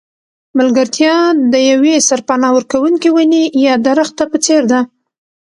ملګرتیا 0.57 1.15
د 1.53 1.55
یوې 1.71 1.95
سرپناه 2.07 2.51
ورکوونکې 2.55 3.09
ونې 3.13 3.43
یا 3.65 3.73
درخته 3.87 4.23
په 4.31 4.37
څېر 4.45 4.61
ده. 4.71 4.79